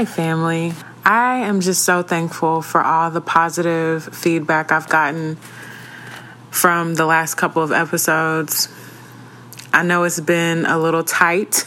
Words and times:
Hey, 0.00 0.06
family. 0.06 0.72
I 1.04 1.40
am 1.40 1.60
just 1.60 1.84
so 1.84 2.02
thankful 2.02 2.62
for 2.62 2.82
all 2.82 3.10
the 3.10 3.20
positive 3.20 4.02
feedback 4.02 4.72
I've 4.72 4.88
gotten 4.88 5.36
from 6.50 6.94
the 6.94 7.04
last 7.04 7.34
couple 7.34 7.62
of 7.62 7.70
episodes. 7.70 8.68
I 9.74 9.82
know 9.82 10.04
it's 10.04 10.18
been 10.18 10.64
a 10.64 10.78
little 10.78 11.04
tight, 11.04 11.66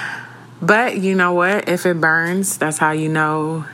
but 0.62 0.96
you 0.96 1.14
know 1.14 1.34
what? 1.34 1.68
If 1.68 1.84
it 1.84 2.00
burns, 2.00 2.56
that's 2.56 2.78
how 2.78 2.92
you 2.92 3.10
know 3.10 3.66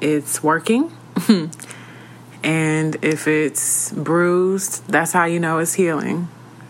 it's 0.00 0.42
working. 0.42 0.90
and 2.42 2.96
if 3.04 3.28
it's 3.28 3.92
bruised, 3.92 4.88
that's 4.88 5.12
how 5.12 5.26
you 5.26 5.40
know 5.40 5.58
it's 5.58 5.74
healing. 5.74 6.28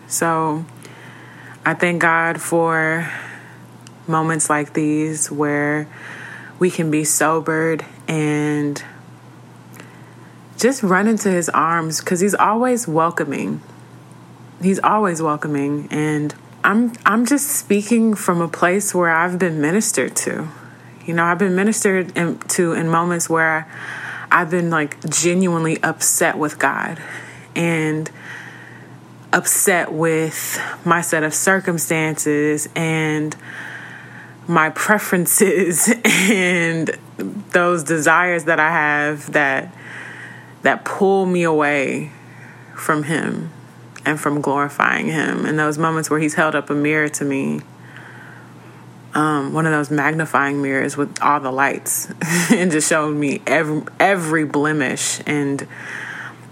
So 0.09 0.64
I 1.64 1.75
thank 1.75 2.03
God 2.03 2.43
for 2.43 3.09
moments 4.09 4.51
like 4.51 4.73
these 4.73 5.30
where 5.30 5.89
we 6.59 6.71
can 6.71 6.91
be 6.91 7.05
sobered 7.05 7.84
and 8.09 8.82
just 10.57 10.82
run 10.82 11.08
into 11.08 11.31
his 11.31 11.49
arms 11.49 12.00
because 12.00 12.21
he's 12.21 12.35
always 12.35 12.86
welcoming. 12.86 13.61
He's 14.62 14.79
always 14.81 15.21
welcoming 15.21 15.89
and 15.90 16.35
I'm 16.62 16.93
I'm 17.04 17.26
just 17.26 17.48
speaking 17.48 18.14
from 18.14 18.40
a 18.40 18.48
place 18.48 18.95
where 18.95 19.11
I've 19.11 19.39
been 19.39 19.61
ministered 19.61 20.17
to. 20.17 20.48
You 21.04 21.12
know, 21.12 21.25
I've 21.25 21.39
been 21.39 21.54
ministered 21.54 22.17
in, 22.17 22.39
to 22.39 22.73
in 22.73 22.89
moments 22.89 23.29
where 23.29 23.71
I've 24.31 24.50
been 24.50 24.71
like 24.71 24.98
genuinely 25.11 25.82
upset 25.82 26.39
with 26.39 26.59
God 26.59 26.98
and 27.54 28.11
upset 29.34 29.93
with 29.93 30.59
my 30.84 31.03
set 31.03 31.23
of 31.23 31.34
circumstances 31.34 32.69
and 32.75 33.36
my 34.47 34.70
preferences 34.70 35.92
and 36.05 36.97
those 37.53 37.84
desires 37.84 38.44
that 38.44 38.61
I 38.61 38.70
have 38.70 39.33
that 39.33 39.75
that 40.62 40.84
pull 40.84 41.27
me 41.27 41.42
away 41.42 42.11
from 42.75 43.05
him 43.05 43.51
and 44.06 44.19
from 44.19 44.41
glorifying 44.41 45.06
him. 45.06 45.45
And 45.45 45.59
those 45.59 45.78
moments 45.78 46.09
where 46.09 46.19
he's 46.19 46.34
held 46.34 46.55
up 46.55 46.70
a 46.70 46.75
mirror 46.75 47.09
to 47.11 47.25
me 47.25 47.61
um, 49.14 49.53
one 49.53 49.64
of 49.64 49.73
those 49.73 49.91
magnifying 49.91 50.61
mirrors 50.61 50.97
with 50.97 51.23
all 51.23 51.39
the 51.39 51.53
lights 51.53 52.12
and 52.51 52.70
just 52.70 52.89
showed 52.89 53.17
me 53.17 53.41
every 53.47 53.83
every 54.01 54.45
blemish 54.45 55.20
and 55.25 55.67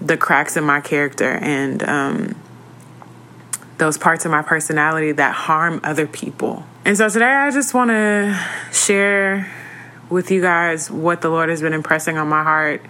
the 0.01 0.17
cracks 0.17 0.57
in 0.57 0.65
my 0.65 0.81
character. 0.81 1.31
And 1.31 1.83
um, 1.83 2.42
those 3.83 3.99
parts 3.99 4.25
of 4.25 4.31
my 4.31 4.43
personality 4.43 5.11
that 5.11 5.35
harm 5.35 5.81
other 5.83 6.07
people. 6.07 6.63
And 6.85 6.97
so 6.97 7.09
today 7.09 7.25
I 7.25 7.51
just 7.51 7.75
want 7.75 7.91
to 7.91 8.41
share 8.73 9.53
with 10.09 10.31
you 10.31 10.41
guys 10.41 10.89
what 10.89 11.21
the 11.21 11.29
Lord 11.29 11.49
has 11.49 11.61
been 11.61 11.73
impressing 11.73 12.17
on 12.17 12.29
my 12.29 12.45
heart 12.45 12.81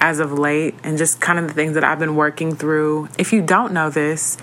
as 0.00 0.20
of 0.20 0.32
late 0.32 0.74
and 0.82 0.96
just 0.96 1.20
kind 1.20 1.38
of 1.38 1.48
the 1.48 1.52
things 1.52 1.74
that 1.74 1.84
I've 1.84 1.98
been 1.98 2.16
working 2.16 2.56
through. 2.56 3.10
If 3.18 3.34
you 3.34 3.42
don't 3.42 3.74
know 3.74 3.90
this, 3.90 4.38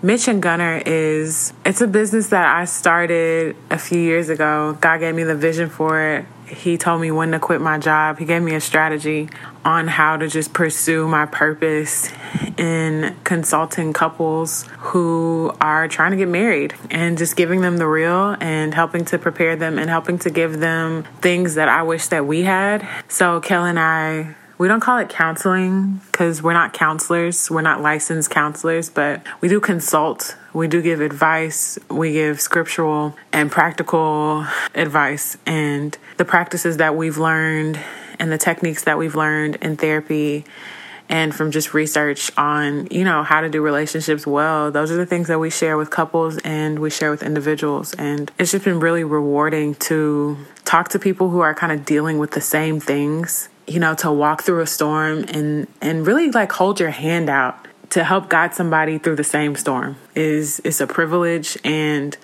Mitch 0.00 0.28
and 0.28 0.42
Gunner 0.42 0.82
is 0.86 1.52
it's 1.66 1.82
a 1.82 1.88
business 1.88 2.28
that 2.30 2.46
I 2.46 2.64
started 2.64 3.54
a 3.70 3.78
few 3.78 4.00
years 4.00 4.30
ago. 4.30 4.78
God 4.80 5.00
gave 5.00 5.14
me 5.14 5.24
the 5.24 5.36
vision 5.36 5.68
for 5.68 6.00
it 6.00 6.24
he 6.46 6.76
told 6.76 7.00
me 7.00 7.10
when 7.10 7.32
to 7.32 7.38
quit 7.38 7.60
my 7.60 7.78
job. 7.78 8.18
He 8.18 8.24
gave 8.24 8.42
me 8.42 8.54
a 8.54 8.60
strategy 8.60 9.28
on 9.64 9.88
how 9.88 10.16
to 10.16 10.28
just 10.28 10.52
pursue 10.52 11.08
my 11.08 11.26
purpose 11.26 12.10
in 12.56 13.16
consulting 13.24 13.92
couples 13.92 14.66
who 14.78 15.52
are 15.60 15.88
trying 15.88 16.10
to 16.10 16.16
get 16.16 16.28
married 16.28 16.74
and 16.90 17.16
just 17.16 17.36
giving 17.36 17.62
them 17.62 17.78
the 17.78 17.86
real 17.86 18.36
and 18.40 18.74
helping 18.74 19.04
to 19.06 19.18
prepare 19.18 19.56
them 19.56 19.78
and 19.78 19.88
helping 19.88 20.18
to 20.18 20.30
give 20.30 20.60
them 20.60 21.04
things 21.20 21.54
that 21.54 21.68
I 21.68 21.82
wish 21.82 22.08
that 22.08 22.26
we 22.26 22.42
had. 22.42 22.86
So, 23.08 23.40
Kel 23.40 23.64
and 23.64 23.78
I 23.78 24.36
we 24.58 24.68
don't 24.68 24.80
call 24.80 24.98
it 24.98 25.08
counseling 25.08 26.00
because 26.12 26.42
we're 26.42 26.52
not 26.52 26.72
counselors. 26.72 27.50
We're 27.50 27.62
not 27.62 27.80
licensed 27.80 28.30
counselors, 28.30 28.88
but 28.88 29.22
we 29.40 29.48
do 29.48 29.60
consult. 29.60 30.36
We 30.52 30.68
do 30.68 30.80
give 30.80 31.00
advice. 31.00 31.78
We 31.90 32.12
give 32.12 32.40
scriptural 32.40 33.16
and 33.32 33.50
practical 33.50 34.46
advice. 34.74 35.36
And 35.44 35.96
the 36.16 36.24
practices 36.24 36.76
that 36.76 36.96
we've 36.96 37.18
learned 37.18 37.80
and 38.20 38.30
the 38.30 38.38
techniques 38.38 38.84
that 38.84 38.96
we've 38.96 39.16
learned 39.16 39.56
in 39.56 39.76
therapy 39.76 40.44
and 41.08 41.34
from 41.34 41.50
just 41.50 41.74
research 41.74 42.30
on, 42.38 42.86
you 42.90 43.04
know, 43.04 43.22
how 43.22 43.40
to 43.40 43.50
do 43.50 43.60
relationships 43.60 44.26
well. 44.26 44.70
Those 44.70 44.90
are 44.90 44.96
the 44.96 45.04
things 45.04 45.28
that 45.28 45.38
we 45.38 45.50
share 45.50 45.76
with 45.76 45.90
couples 45.90 46.38
and 46.38 46.78
we 46.78 46.90
share 46.90 47.10
with 47.10 47.22
individuals. 47.22 47.92
And 47.94 48.30
it's 48.38 48.52
just 48.52 48.64
been 48.64 48.80
really 48.80 49.04
rewarding 49.04 49.74
to 49.76 50.38
talk 50.64 50.88
to 50.90 50.98
people 50.98 51.30
who 51.30 51.40
are 51.40 51.54
kind 51.54 51.72
of 51.72 51.84
dealing 51.84 52.18
with 52.18 52.30
the 52.30 52.40
same 52.40 52.80
things 52.80 53.48
you 53.66 53.80
know, 53.80 53.94
to 53.96 54.12
walk 54.12 54.42
through 54.42 54.60
a 54.60 54.66
storm 54.66 55.24
and 55.28 55.66
and 55.80 56.06
really 56.06 56.30
like 56.30 56.52
hold 56.52 56.80
your 56.80 56.90
hand 56.90 57.28
out 57.30 57.66
to 57.90 58.04
help 58.04 58.28
guide 58.28 58.54
somebody 58.54 58.98
through 58.98 59.16
the 59.16 59.24
same 59.24 59.54
storm 59.56 59.96
is 60.14 60.60
is 60.60 60.80
a 60.80 60.86
privilege 60.86 61.56
and 61.64 62.16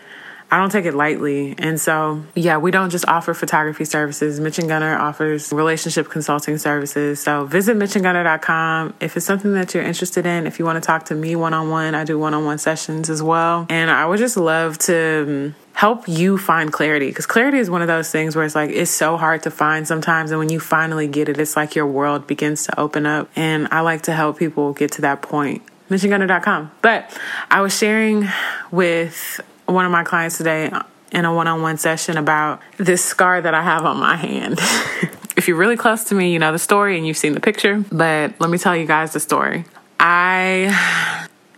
I 0.53 0.59
don't 0.59 0.71
take 0.71 0.85
it 0.85 0.95
lightly. 0.95 1.55
And 1.59 1.81
so, 1.81 2.25
yeah, 2.35 2.59
we 2.59 2.73
don't 2.73 2.91
just 2.91 3.07
offer 3.07 3.35
photography 3.35 3.85
services. 3.85 4.41
Mitch 4.41 4.59
and 4.59 4.67
Gunner 4.67 4.99
offers 4.99 5.53
relationship 5.53 6.09
consulting 6.09 6.59
services. 6.59 7.21
So 7.21 7.45
visit 7.45 7.77
mitchandgunner.com 7.77 8.95
if 9.01 9.17
it's 9.17 9.25
something 9.25 9.53
that 9.55 9.73
you're 9.75 9.85
interested 9.85 10.27
in. 10.27 10.49
If 10.49 10.59
you 10.59 10.65
want 10.65 10.83
to 10.83 10.87
talk 10.87 11.05
to 11.07 11.15
me 11.15 11.37
one 11.37 11.55
on 11.55 11.71
one, 11.71 11.95
I 11.95 12.03
do 12.03 12.19
one 12.19 12.35
on 12.35 12.45
one 12.45 12.59
sessions 12.59 13.09
as 13.09 13.23
well. 13.23 13.67
And 13.69 13.91
I 13.91 14.07
would 14.07 14.19
just 14.19 14.37
love 14.37 14.77
to 14.79 15.55
help 15.81 16.07
you 16.07 16.37
find 16.37 16.71
clarity 16.71 17.09
because 17.09 17.25
clarity 17.25 17.57
is 17.57 17.71
one 17.71 17.81
of 17.81 17.89
those 17.89 18.11
things 18.11 18.37
where 18.37 18.45
it's 18.45 18.55
like 18.55 18.69
it's 18.69 18.91
so 18.91 19.17
hard 19.17 19.43
to 19.43 19.51
find 19.51 19.89
sometimes 19.89 20.31
and 20.31 20.39
when 20.39 20.51
you 20.51 20.61
finally 20.61 21.09
get 21.09 21.27
it 21.27 21.39
it's 21.39 21.57
like 21.57 21.75
your 21.75 21.87
world 21.87 22.27
begins 22.27 22.65
to 22.65 22.79
open 22.79 23.07
up 23.07 23.31
and 23.35 23.67
i 23.71 23.81
like 23.81 24.03
to 24.03 24.13
help 24.13 24.39
people 24.39 24.75
get 24.75 24.93
to 24.93 25.01
that 25.01 25.23
point 25.23 25.63
mitchandgunner.com 25.89 26.71
but 26.83 27.19
i 27.51 27.63
was 27.63 27.75
sharing 27.75 28.29
with 28.71 29.41
one 29.65 29.87
of 29.87 29.91
my 29.91 30.05
clients 30.05 30.37
today 30.37 30.71
in 31.13 31.25
a 31.25 31.33
one-on-one 31.33 31.79
session 31.79 32.19
about 32.19 32.61
this 32.77 33.03
scar 33.03 33.41
that 33.41 33.53
I 33.53 33.63
have 33.63 33.85
on 33.85 33.97
my 33.97 34.15
hand. 34.15 34.59
if 35.37 35.49
you're 35.49 35.57
really 35.57 35.77
close 35.77 36.05
to 36.05 36.15
me, 36.15 36.33
you 36.33 36.39
know 36.39 36.53
the 36.53 36.59
story 36.59 36.97
and 36.97 37.05
you've 37.05 37.17
seen 37.17 37.33
the 37.33 37.41
picture, 37.41 37.85
but 37.91 38.41
let 38.41 38.49
me 38.49 38.59
tell 38.59 38.77
you 38.77 38.87
guys 38.87 39.13
the 39.13 39.19
story. 39.19 39.65
I 39.99 40.71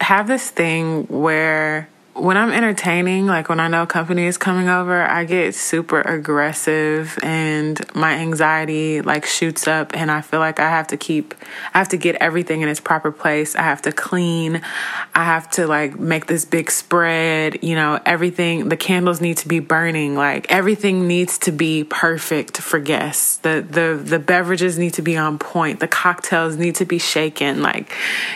have 0.00 0.26
this 0.26 0.48
thing 0.48 1.04
where 1.08 1.90
when 2.14 2.36
I'm 2.36 2.50
entertaining, 2.50 3.26
like 3.26 3.48
when 3.48 3.58
I 3.58 3.68
know 3.68 3.86
company 3.86 4.26
is 4.26 4.36
coming 4.36 4.68
over, 4.68 5.02
I 5.02 5.24
get 5.24 5.54
super 5.54 6.02
aggressive 6.02 7.18
and 7.22 7.80
my 7.94 8.12
anxiety 8.14 9.00
like 9.00 9.24
shoots 9.24 9.66
up 9.66 9.96
and 9.96 10.10
I 10.10 10.20
feel 10.20 10.38
like 10.38 10.60
I 10.60 10.68
have 10.68 10.88
to 10.88 10.98
keep 10.98 11.34
I 11.72 11.78
have 11.78 11.88
to 11.88 11.96
get 11.96 12.16
everything 12.16 12.60
in 12.60 12.68
its 12.68 12.80
proper 12.80 13.12
place. 13.12 13.56
I 13.56 13.62
have 13.62 13.80
to 13.82 13.92
clean. 13.92 14.60
I 15.14 15.24
have 15.24 15.50
to 15.52 15.66
like 15.66 15.98
make 15.98 16.26
this 16.26 16.44
big 16.44 16.70
spread, 16.70 17.64
you 17.64 17.74
know, 17.74 17.98
everything 18.04 18.68
the 18.68 18.76
candles 18.76 19.22
need 19.22 19.38
to 19.38 19.48
be 19.48 19.60
burning. 19.60 20.14
Like 20.14 20.50
everything 20.52 21.08
needs 21.08 21.38
to 21.38 21.52
be 21.52 21.84
perfect 21.84 22.58
for 22.58 22.78
guests. 22.78 23.38
The 23.38 23.66
the 23.68 23.98
the 24.02 24.18
beverages 24.18 24.78
need 24.78 24.92
to 24.94 25.02
be 25.02 25.16
on 25.16 25.38
point. 25.38 25.80
The 25.80 25.88
cocktails 25.88 26.56
need 26.56 26.74
to 26.74 26.84
be 26.84 26.98
shaken. 26.98 27.62
Like, 27.62 27.90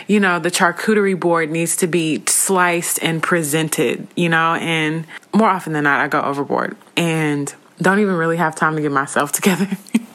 you 0.07 0.19
know, 0.19 0.39
the 0.39 0.49
charcuterie 0.49 1.19
board 1.19 1.51
needs 1.51 1.75
to 1.77 1.85
be 1.85 2.23
sliced 2.25 2.97
and 3.03 3.21
presented 3.21 3.66
you 4.15 4.29
know, 4.29 4.55
and 4.55 5.05
more 5.33 5.49
often 5.49 5.73
than 5.73 5.83
not, 5.83 5.99
I 5.99 6.07
go 6.07 6.21
overboard 6.21 6.75
and 6.95 7.53
don't 7.81 7.99
even 7.99 8.15
really 8.15 8.37
have 8.37 8.55
time 8.55 8.75
to 8.75 8.81
get 8.81 8.91
myself 8.91 9.31
together 9.33 9.67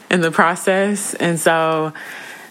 in 0.09 0.21
the 0.21 0.31
process. 0.31 1.13
And 1.15 1.39
so 1.39 1.93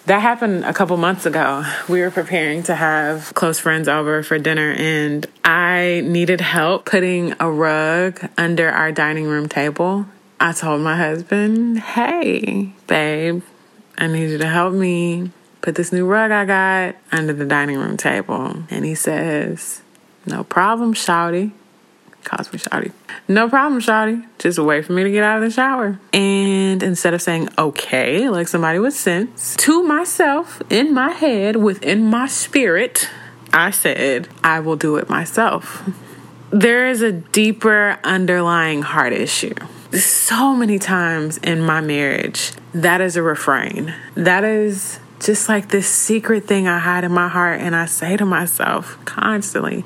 that 0.07 0.21
happened 0.21 0.65
a 0.65 0.73
couple 0.73 0.97
months 0.97 1.27
ago. 1.27 1.65
We 1.89 2.01
were 2.01 2.11
preparing 2.11 2.65
to 2.65 2.75
have 2.75 3.33
close 3.35 3.61
friends 3.61 3.89
over 3.89 4.23
for 4.23 4.39
dinner, 4.39 4.73
and 4.73 5.27
I 5.45 6.03
needed 6.05 6.41
help 6.41 6.87
putting 6.87 7.35
a 7.39 7.51
rug 7.51 8.21
under 8.37 8.69
our 8.69 8.91
dining 8.91 9.27
room 9.27 9.49
table. 9.49 10.07
I 10.41 10.53
told 10.53 10.81
my 10.81 10.97
husband, 10.97 11.79
Hey, 11.79 12.73
babe, 12.89 13.43
I 13.97 14.09
need 14.09 14.31
you 14.31 14.39
to 14.39 14.49
help 14.49 14.75
me 14.75 15.31
put 15.61 15.77
this 15.77 15.93
new 15.93 16.05
rug 16.05 16.33
I 16.33 16.45
got 16.45 16.97
under 17.13 17.33
the 17.33 17.45
dining 17.45 17.79
room 17.79 17.97
table. 17.97 18.65
And 18.69 18.85
he 18.85 18.97
says, 18.97 19.83
no 20.27 20.45
problem, 20.45 20.95
Shouty. 20.95 21.53
Calls 22.25 22.53
me 22.53 22.59
Shouty. 22.59 22.93
No 23.27 23.49
problem, 23.49 23.81
Shouty. 23.81 24.25
Just 24.39 24.59
wait 24.59 24.85
for 24.85 24.93
me 24.93 25.03
to 25.03 25.11
get 25.11 25.25
out 25.25 25.39
of 25.39 25.43
the 25.43 25.51
shower. 25.51 25.99
And 26.13 26.83
instead 26.83 27.15
of 27.15 27.23
saying 27.23 27.49
okay, 27.59 28.29
like 28.29 28.49
somebody 28.49 28.79
with 28.79 28.95
sense, 28.95 29.57
to 29.57 29.83
myself, 29.83 30.63
in 30.71 30.95
my 30.95 31.11
head, 31.11 31.57
within 31.57 32.09
my 32.09 32.29
spirit, 32.29 33.09
I 33.53 33.71
said, 33.71 34.29
I 34.43 34.61
will 34.61 34.77
do 34.77 34.97
it 34.97 35.09
myself. 35.11 35.83
There 36.51 36.89
is 36.89 37.03
a 37.03 37.13
deeper 37.13 37.99
underlying 38.05 38.83
heart 38.83 39.13
issue. 39.13 39.55
So 39.93 40.55
many 40.55 40.79
times 40.79 41.39
in 41.39 41.61
my 41.61 41.81
marriage, 41.81 42.53
that 42.73 43.01
is 43.01 43.17
a 43.17 43.23
refrain. 43.23 43.95
That 44.15 44.45
is 44.45 44.99
just 45.25 45.49
like 45.49 45.69
this 45.69 45.89
secret 45.89 46.47
thing 46.47 46.67
I 46.69 46.79
hide 46.79 47.05
in 47.05 47.13
my 47.13 47.29
heart. 47.29 47.61
And 47.61 47.75
I 47.75 47.87
say 47.87 48.17
to 48.17 48.25
myself 48.25 48.99
constantly, 49.05 49.85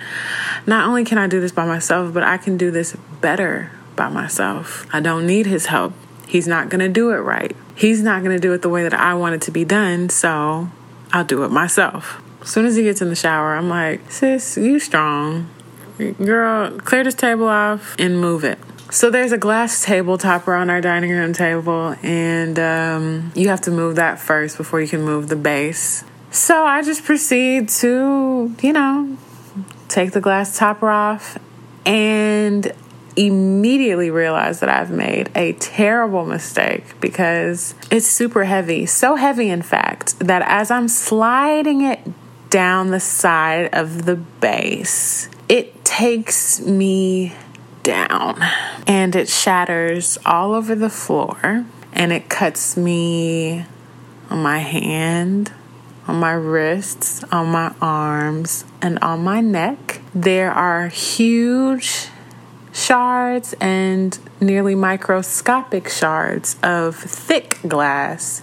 not 0.66 0.86
only 0.86 1.04
can 1.04 1.18
I 1.18 1.26
do 1.26 1.40
this 1.40 1.52
by 1.52 1.66
myself, 1.66 2.12
but 2.12 2.22
I 2.22 2.36
can 2.36 2.56
do 2.56 2.70
this 2.70 2.96
better 3.20 3.70
by 3.94 4.08
myself. 4.08 4.86
I 4.92 5.00
don't 5.00 5.26
need 5.26 5.46
his 5.46 5.66
help. 5.66 5.92
He's 6.26 6.48
not 6.48 6.68
going 6.68 6.80
to 6.80 6.88
do 6.88 7.10
it 7.10 7.18
right. 7.18 7.54
He's 7.74 8.02
not 8.02 8.22
going 8.22 8.36
to 8.36 8.40
do 8.40 8.52
it 8.52 8.62
the 8.62 8.68
way 8.68 8.82
that 8.82 8.94
I 8.94 9.14
want 9.14 9.34
it 9.34 9.42
to 9.42 9.50
be 9.50 9.64
done, 9.64 10.08
so 10.08 10.68
I'll 11.12 11.24
do 11.24 11.44
it 11.44 11.50
myself. 11.50 12.22
As 12.42 12.48
soon 12.48 12.66
as 12.66 12.76
he 12.76 12.82
gets 12.82 13.00
in 13.00 13.08
the 13.08 13.16
shower, 13.16 13.54
I'm 13.54 13.68
like, 13.68 14.10
sis, 14.10 14.56
you 14.56 14.78
strong. 14.78 15.50
Girl, 15.98 16.78
clear 16.80 17.04
this 17.04 17.14
table 17.14 17.48
off 17.48 17.96
and 17.98 18.20
move 18.20 18.44
it. 18.44 18.58
So 18.96 19.10
there's 19.10 19.32
a 19.32 19.36
glass 19.36 19.84
table 19.84 20.16
topper 20.16 20.54
on 20.54 20.70
our 20.70 20.80
dining 20.80 21.10
room 21.10 21.34
table, 21.34 21.94
and 22.02 22.58
um, 22.58 23.30
you 23.34 23.50
have 23.50 23.60
to 23.60 23.70
move 23.70 23.96
that 23.96 24.18
first 24.18 24.56
before 24.56 24.80
you 24.80 24.88
can 24.88 25.02
move 25.02 25.28
the 25.28 25.36
base. 25.36 26.02
So 26.30 26.64
I 26.64 26.80
just 26.80 27.04
proceed 27.04 27.68
to, 27.68 28.56
you 28.62 28.72
know, 28.72 29.18
take 29.88 30.12
the 30.12 30.22
glass 30.22 30.56
topper 30.56 30.88
off 30.88 31.36
and 31.84 32.72
immediately 33.16 34.08
realize 34.10 34.60
that 34.60 34.70
I've 34.70 34.90
made 34.90 35.28
a 35.34 35.52
terrible 35.52 36.24
mistake 36.24 36.98
because 36.98 37.74
it's 37.90 38.06
super 38.06 38.44
heavy. 38.44 38.86
So 38.86 39.16
heavy, 39.16 39.50
in 39.50 39.60
fact, 39.60 40.18
that 40.20 40.40
as 40.46 40.70
I'm 40.70 40.88
sliding 40.88 41.82
it 41.82 42.00
down 42.48 42.92
the 42.92 43.00
side 43.00 43.68
of 43.74 44.06
the 44.06 44.16
base, 44.16 45.28
it 45.50 45.84
takes 45.84 46.60
me 46.60 47.34
down 47.86 48.36
and 48.88 49.14
it 49.14 49.28
shatters 49.28 50.18
all 50.26 50.54
over 50.54 50.74
the 50.74 50.90
floor 50.90 51.64
and 51.92 52.12
it 52.12 52.28
cuts 52.28 52.76
me 52.76 53.64
on 54.28 54.42
my 54.42 54.58
hand, 54.58 55.52
on 56.08 56.16
my 56.16 56.32
wrists, 56.32 57.22
on 57.30 57.46
my 57.46 57.72
arms, 57.80 58.64
and 58.82 58.98
on 58.98 59.22
my 59.22 59.40
neck. 59.40 60.00
There 60.12 60.50
are 60.50 60.88
huge 60.88 62.08
shards 62.72 63.54
and 63.60 64.18
nearly 64.40 64.74
microscopic 64.74 65.88
shards 65.88 66.56
of 66.64 66.96
thick 66.96 67.60
glass 67.68 68.42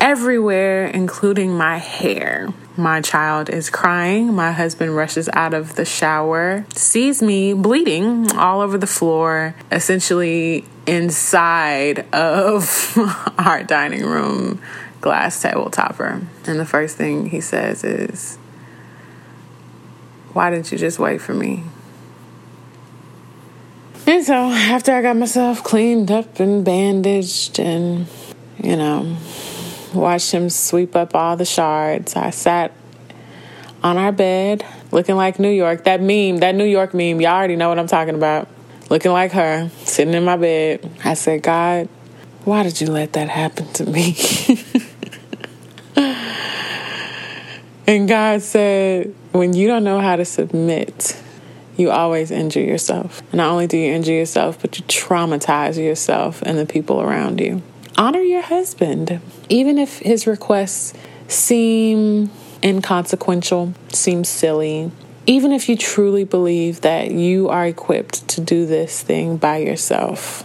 everywhere, 0.00 0.86
including 0.86 1.52
my 1.52 1.76
hair. 1.76 2.48
My 2.78 3.00
child 3.00 3.50
is 3.50 3.70
crying. 3.70 4.32
My 4.32 4.52
husband 4.52 4.94
rushes 4.94 5.28
out 5.32 5.52
of 5.52 5.74
the 5.74 5.84
shower, 5.84 6.64
sees 6.72 7.20
me 7.20 7.52
bleeding 7.52 8.30
all 8.36 8.60
over 8.60 8.78
the 8.78 8.86
floor, 8.86 9.56
essentially 9.72 10.64
inside 10.86 12.06
of 12.14 12.96
our 13.38 13.64
dining 13.64 14.06
room 14.06 14.62
glass 15.00 15.42
table 15.42 15.70
topper. 15.70 16.22
And 16.46 16.60
the 16.60 16.64
first 16.64 16.96
thing 16.96 17.30
he 17.30 17.40
says 17.40 17.82
is, 17.82 18.36
Why 20.32 20.48
didn't 20.50 20.70
you 20.70 20.78
just 20.78 21.00
wait 21.00 21.20
for 21.20 21.34
me? 21.34 21.64
And 24.06 24.24
so 24.24 24.34
after 24.34 24.92
I 24.92 25.02
got 25.02 25.16
myself 25.16 25.64
cleaned 25.64 26.12
up 26.12 26.38
and 26.38 26.64
bandaged 26.64 27.58
and, 27.58 28.06
you 28.62 28.76
know, 28.76 29.16
watched 29.94 30.32
him 30.32 30.50
sweep 30.50 30.96
up 30.96 31.14
all 31.14 31.36
the 31.36 31.44
shards, 31.44 32.16
I 32.16 32.30
sat 32.30 32.72
on 33.82 33.96
our 33.96 34.12
bed 34.12 34.64
looking 34.90 35.16
like 35.16 35.38
New 35.38 35.50
York. 35.50 35.84
That 35.84 36.00
meme, 36.00 36.38
that 36.38 36.54
New 36.54 36.64
York 36.64 36.94
meme, 36.94 37.20
y'all 37.20 37.32
already 37.32 37.56
know 37.56 37.68
what 37.68 37.78
I'm 37.78 37.86
talking 37.86 38.14
about. 38.14 38.48
Looking 38.90 39.12
like 39.12 39.32
her, 39.32 39.70
sitting 39.84 40.14
in 40.14 40.24
my 40.24 40.36
bed. 40.36 40.90
I 41.04 41.14
said, 41.14 41.42
God, 41.42 41.88
why 42.44 42.62
did 42.62 42.80
you 42.80 42.86
let 42.86 43.12
that 43.12 43.28
happen 43.28 43.70
to 43.74 43.84
me? 43.84 44.16
and 47.86 48.08
God 48.08 48.40
said, 48.40 49.14
when 49.32 49.52
you 49.52 49.68
don't 49.68 49.84
know 49.84 50.00
how 50.00 50.16
to 50.16 50.24
submit, 50.24 51.20
you 51.76 51.90
always 51.90 52.30
injure 52.30 52.62
yourself. 52.62 53.22
Not 53.32 53.50
only 53.50 53.66
do 53.66 53.76
you 53.76 53.92
injure 53.92 54.12
yourself, 54.12 54.60
but 54.60 54.78
you 54.78 54.84
traumatize 54.86 55.76
yourself 55.76 56.40
and 56.42 56.58
the 56.58 56.66
people 56.66 57.00
around 57.00 57.40
you. 57.40 57.62
Honor 57.98 58.20
your 58.20 58.42
husband, 58.42 59.20
even 59.48 59.76
if 59.76 59.98
his 59.98 60.24
requests 60.24 60.94
seem 61.26 62.30
inconsequential, 62.62 63.74
seem 63.88 64.22
silly. 64.22 64.92
Even 65.26 65.50
if 65.50 65.68
you 65.68 65.76
truly 65.76 66.22
believe 66.22 66.82
that 66.82 67.10
you 67.10 67.48
are 67.48 67.66
equipped 67.66 68.28
to 68.28 68.40
do 68.40 68.66
this 68.66 69.02
thing 69.02 69.36
by 69.36 69.56
yourself, 69.56 70.44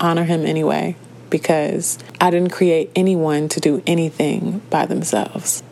honor 0.00 0.24
him 0.24 0.46
anyway, 0.46 0.96
because 1.28 1.98
I 2.20 2.30
didn't 2.30 2.52
create 2.52 2.90
anyone 2.96 3.50
to 3.50 3.60
do 3.60 3.82
anything 3.86 4.62
by 4.70 4.86
themselves 4.86 5.62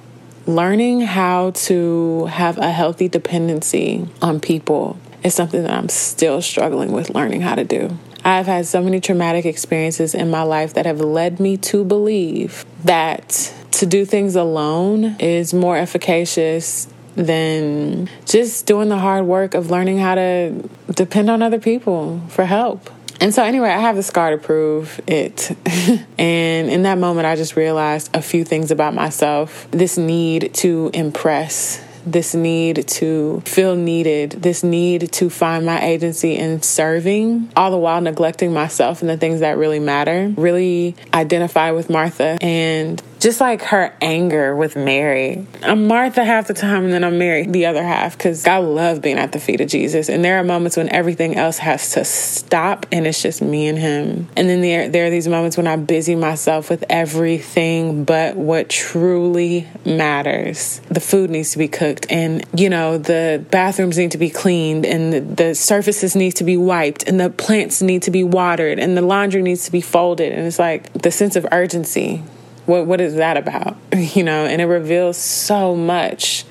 learning 0.46 1.00
how 1.00 1.50
to 1.50 2.26
have 2.26 2.56
a 2.56 2.70
healthy 2.70 3.08
dependency 3.08 4.06
on 4.22 4.38
people 4.38 4.96
is 5.24 5.34
something 5.34 5.64
that 5.64 5.72
I'm 5.72 5.88
still 5.88 6.40
struggling 6.40 6.92
with 6.92 7.10
learning 7.10 7.40
how 7.40 7.56
to 7.56 7.64
do. 7.64 7.98
I've 8.26 8.46
had 8.46 8.66
so 8.66 8.82
many 8.82 9.00
traumatic 9.00 9.46
experiences 9.46 10.12
in 10.12 10.30
my 10.30 10.42
life 10.42 10.74
that 10.74 10.84
have 10.84 11.00
led 11.00 11.38
me 11.38 11.56
to 11.58 11.84
believe 11.84 12.66
that 12.82 13.54
to 13.70 13.86
do 13.86 14.04
things 14.04 14.34
alone 14.34 15.14
is 15.20 15.54
more 15.54 15.76
efficacious 15.76 16.88
than 17.14 18.10
just 18.24 18.66
doing 18.66 18.88
the 18.88 18.98
hard 18.98 19.26
work 19.26 19.54
of 19.54 19.70
learning 19.70 19.98
how 19.98 20.16
to 20.16 20.68
depend 20.92 21.30
on 21.30 21.40
other 21.40 21.60
people 21.60 22.20
for 22.28 22.44
help. 22.44 22.90
And 23.20 23.32
so, 23.32 23.44
anyway, 23.44 23.70
I 23.70 23.78
have 23.78 23.94
the 23.94 24.02
scar 24.02 24.32
to 24.32 24.38
prove 24.38 25.00
it. 25.06 25.56
and 26.18 26.68
in 26.68 26.82
that 26.82 26.98
moment, 26.98 27.26
I 27.26 27.36
just 27.36 27.54
realized 27.54 28.10
a 28.12 28.20
few 28.20 28.42
things 28.44 28.72
about 28.72 28.92
myself 28.92 29.68
this 29.70 29.96
need 29.96 30.52
to 30.54 30.90
impress 30.92 31.80
this 32.06 32.34
need 32.34 32.86
to 32.86 33.42
feel 33.44 33.74
needed, 33.74 34.30
this 34.30 34.62
need 34.62 35.12
to 35.12 35.28
find 35.28 35.66
my 35.66 35.84
agency 35.84 36.36
in 36.36 36.62
serving, 36.62 37.50
all 37.56 37.70
the 37.70 37.76
while 37.76 38.00
neglecting 38.00 38.52
myself 38.52 39.02
and 39.02 39.10
the 39.10 39.16
things 39.16 39.40
that 39.40 39.58
really 39.58 39.80
matter. 39.80 40.32
Really 40.36 40.94
identify 41.12 41.72
with 41.72 41.90
Martha 41.90 42.38
and 42.40 43.02
just 43.26 43.40
like 43.40 43.60
her 43.60 43.92
anger 44.00 44.54
with 44.54 44.76
Mary. 44.76 45.44
I'm 45.64 45.88
Martha 45.88 46.24
half 46.24 46.46
the 46.46 46.54
time 46.54 46.84
and 46.84 46.92
then 46.92 47.02
I'm 47.02 47.18
Mary 47.18 47.44
the 47.44 47.66
other 47.66 47.82
half 47.82 48.16
because 48.16 48.46
I 48.46 48.58
love 48.58 49.02
being 49.02 49.18
at 49.18 49.32
the 49.32 49.40
feet 49.40 49.60
of 49.60 49.66
Jesus. 49.66 50.08
And 50.08 50.24
there 50.24 50.38
are 50.38 50.44
moments 50.44 50.76
when 50.76 50.88
everything 50.90 51.34
else 51.34 51.58
has 51.58 51.90
to 51.94 52.04
stop 52.04 52.86
and 52.92 53.04
it's 53.04 53.20
just 53.20 53.42
me 53.42 53.66
and 53.66 53.78
him. 53.78 54.28
And 54.36 54.48
then 54.48 54.60
there, 54.60 54.88
there 54.88 55.08
are 55.08 55.10
these 55.10 55.26
moments 55.26 55.56
when 55.56 55.66
I 55.66 55.74
busy 55.74 56.14
myself 56.14 56.70
with 56.70 56.84
everything 56.88 58.04
but 58.04 58.36
what 58.36 58.68
truly 58.68 59.66
matters. 59.84 60.80
The 60.88 61.00
food 61.00 61.28
needs 61.28 61.50
to 61.50 61.58
be 61.58 61.66
cooked 61.66 62.06
and, 62.08 62.46
you 62.54 62.70
know, 62.70 62.96
the 62.96 63.44
bathrooms 63.50 63.98
need 63.98 64.12
to 64.12 64.18
be 64.18 64.30
cleaned 64.30 64.86
and 64.86 65.12
the, 65.12 65.20
the 65.20 65.54
surfaces 65.56 66.14
need 66.14 66.36
to 66.36 66.44
be 66.44 66.56
wiped 66.56 67.08
and 67.08 67.18
the 67.18 67.30
plants 67.30 67.82
need 67.82 68.02
to 68.02 68.12
be 68.12 68.22
watered 68.22 68.78
and 68.78 68.96
the 68.96 69.02
laundry 69.02 69.42
needs 69.42 69.64
to 69.64 69.72
be 69.72 69.80
folded. 69.80 70.32
And 70.32 70.46
it's 70.46 70.60
like 70.60 70.92
the 70.92 71.10
sense 71.10 71.34
of 71.34 71.44
urgency 71.50 72.22
what 72.66 72.86
what 72.86 73.00
is 73.00 73.16
that 73.16 73.36
about? 73.36 73.76
You 73.96 74.22
know, 74.22 74.44
and 74.44 74.60
it 74.60 74.66
reveals 74.66 75.16
so 75.16 75.74
much 75.74 76.44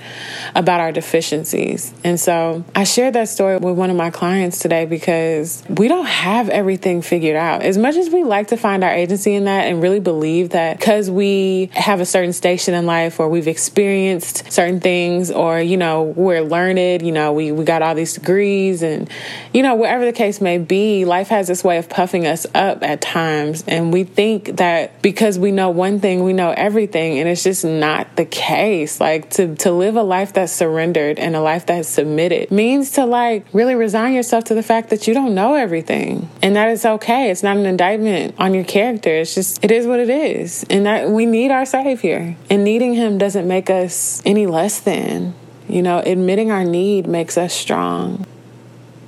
about 0.55 0.79
our 0.79 0.91
deficiencies. 0.91 1.93
And 2.03 2.19
so 2.19 2.63
I 2.75 2.83
shared 2.83 3.13
that 3.13 3.29
story 3.29 3.57
with 3.57 3.77
one 3.77 3.89
of 3.89 3.95
my 3.95 4.09
clients 4.09 4.59
today 4.59 4.85
because 4.85 5.63
we 5.69 5.87
don't 5.87 6.05
have 6.05 6.49
everything 6.49 7.01
figured 7.01 7.35
out. 7.35 7.61
As 7.61 7.77
much 7.77 7.95
as 7.95 8.09
we 8.09 8.23
like 8.23 8.47
to 8.47 8.57
find 8.57 8.83
our 8.83 8.91
agency 8.91 9.35
in 9.35 9.45
that 9.45 9.65
and 9.65 9.81
really 9.81 9.99
believe 9.99 10.49
that 10.49 10.79
because 10.79 11.09
we 11.09 11.69
have 11.73 11.99
a 11.99 12.05
certain 12.05 12.33
station 12.33 12.73
in 12.73 12.85
life 12.85 13.19
or 13.19 13.29
we've 13.29 13.47
experienced 13.47 14.51
certain 14.51 14.79
things 14.79 15.31
or, 15.31 15.59
you 15.59 15.77
know, 15.77 16.03
we're 16.03 16.41
learned, 16.41 17.01
you 17.01 17.11
know, 17.11 17.33
we, 17.33 17.51
we 17.51 17.63
got 17.65 17.81
all 17.81 17.95
these 17.95 18.13
degrees 18.13 18.81
and, 18.81 19.09
you 19.53 19.61
know, 19.61 19.75
whatever 19.75 20.05
the 20.05 20.13
case 20.13 20.41
may 20.41 20.57
be, 20.57 21.05
life 21.05 21.27
has 21.29 21.47
this 21.47 21.63
way 21.63 21.77
of 21.77 21.89
puffing 21.89 22.25
us 22.25 22.45
up 22.55 22.83
at 22.83 23.01
times. 23.01 23.63
And 23.67 23.91
we 23.91 24.03
think 24.03 24.57
that 24.57 25.01
because 25.01 25.37
we 25.37 25.51
know 25.51 25.69
one 25.69 25.99
thing, 25.99 26.04
we 26.05 26.33
know 26.33 26.51
everything. 26.51 27.19
And 27.19 27.27
it's 27.27 27.43
just 27.43 27.65
not 27.65 28.15
the 28.15 28.25
case. 28.25 28.99
Like 28.99 29.31
to, 29.31 29.55
to 29.55 29.71
live 29.71 29.95
a 29.95 30.03
life 30.03 30.33
that's 30.33 30.53
surrendered 30.53 31.17
and 31.17 31.35
a 31.35 31.41
life 31.41 31.65
that's 31.65 31.89
submitted 31.89 32.51
means 32.51 32.91
to 32.91 33.05
like 33.05 33.45
really 33.53 33.75
resign 33.75 34.13
yourself 34.13 34.45
to 34.45 34.55
the 34.55 34.63
fact 34.63 34.89
that 34.91 35.07
you 35.07 35.13
don't 35.13 35.33
know 35.33 35.55
everything. 35.55 36.29
And 36.41 36.55
that 36.55 36.69
is 36.69 36.85
okay. 36.85 37.31
It's 37.31 37.43
not 37.43 37.57
an 37.57 37.65
indictment 37.65 38.35
on 38.37 38.53
your 38.53 38.63
character. 38.63 39.09
It's 39.09 39.33
just, 39.33 39.63
it 39.63 39.71
is 39.71 39.87
what 39.87 39.99
it 39.99 40.09
is. 40.09 40.63
And 40.69 40.85
that 40.85 41.09
we 41.09 41.25
need 41.25 41.51
our 41.51 41.65
Savior. 41.65 42.35
And 42.49 42.63
needing 42.63 42.93
Him 42.93 43.17
doesn't 43.17 43.47
make 43.47 43.69
us 43.69 44.21
any 44.25 44.45
less 44.45 44.79
than. 44.79 45.33
You 45.67 45.81
know, 45.81 45.99
admitting 45.99 46.51
our 46.51 46.63
need 46.63 47.07
makes 47.07 47.37
us 47.37 47.53
strong. 47.53 48.25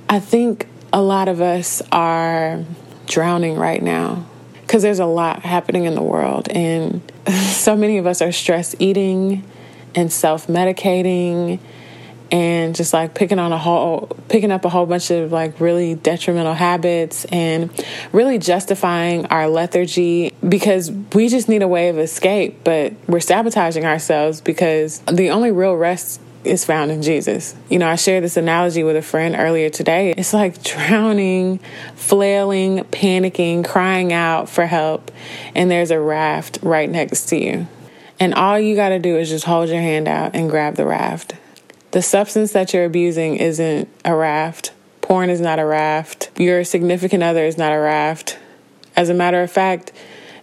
I 0.08 0.18
think 0.18 0.66
a 0.92 1.00
lot 1.00 1.28
of 1.28 1.40
us 1.40 1.82
are 1.92 2.64
drowning 3.06 3.56
right 3.56 3.82
now 3.82 4.26
because 4.68 4.82
there's 4.82 4.98
a 4.98 5.06
lot 5.06 5.40
happening 5.40 5.86
in 5.86 5.94
the 5.94 6.02
world, 6.02 6.46
and 6.50 7.00
so 7.32 7.74
many 7.74 7.96
of 7.96 8.06
us 8.06 8.20
are 8.20 8.32
stress 8.32 8.76
eating 8.78 9.42
and 9.94 10.12
self 10.12 10.46
medicating 10.46 11.58
and 12.30 12.76
just 12.76 12.92
like 12.92 13.14
picking 13.14 13.38
on 13.38 13.52
a 13.52 13.56
whole 13.56 14.06
picking 14.28 14.52
up 14.52 14.66
a 14.66 14.68
whole 14.68 14.84
bunch 14.84 15.10
of 15.10 15.32
like 15.32 15.58
really 15.60 15.94
detrimental 15.94 16.52
habits 16.52 17.24
and 17.26 17.70
really 18.12 18.36
justifying 18.36 19.24
our 19.26 19.48
lethargy 19.48 20.34
because 20.46 20.92
we 21.14 21.30
just 21.30 21.48
need 21.48 21.62
a 21.62 21.68
way 21.68 21.88
of 21.88 21.98
escape 21.98 22.62
but 22.64 22.92
we're 23.06 23.18
sabotaging 23.18 23.86
ourselves 23.86 24.42
because 24.42 24.98
the 25.10 25.30
only 25.30 25.50
real 25.50 25.74
rest 25.74 26.20
is 26.44 26.64
found 26.64 26.90
in 26.90 27.02
Jesus. 27.02 27.54
You 27.68 27.78
know, 27.78 27.88
I 27.88 27.96
shared 27.96 28.24
this 28.24 28.36
analogy 28.36 28.82
with 28.82 28.96
a 28.96 29.02
friend 29.02 29.34
earlier 29.36 29.70
today. 29.70 30.12
It's 30.16 30.32
like 30.32 30.62
drowning, 30.64 31.58
flailing, 31.94 32.84
panicking, 32.84 33.64
crying 33.64 34.12
out 34.12 34.48
for 34.48 34.66
help, 34.66 35.10
and 35.54 35.70
there's 35.70 35.90
a 35.90 36.00
raft 36.00 36.58
right 36.62 36.88
next 36.88 37.26
to 37.26 37.36
you. 37.36 37.66
And 38.20 38.34
all 38.34 38.58
you 38.58 38.74
got 38.74 38.88
to 38.90 38.98
do 38.98 39.16
is 39.16 39.28
just 39.28 39.44
hold 39.44 39.68
your 39.68 39.80
hand 39.80 40.08
out 40.08 40.34
and 40.34 40.50
grab 40.50 40.74
the 40.74 40.86
raft. 40.86 41.34
The 41.92 42.02
substance 42.02 42.52
that 42.52 42.74
you're 42.74 42.84
abusing 42.84 43.36
isn't 43.36 43.88
a 44.04 44.14
raft. 44.14 44.72
Porn 45.00 45.30
is 45.30 45.40
not 45.40 45.58
a 45.58 45.64
raft. 45.64 46.30
Your 46.36 46.64
significant 46.64 47.22
other 47.22 47.44
is 47.44 47.56
not 47.56 47.72
a 47.72 47.78
raft. 47.78 48.38
As 48.96 49.08
a 49.08 49.14
matter 49.14 49.42
of 49.42 49.50
fact, 49.50 49.92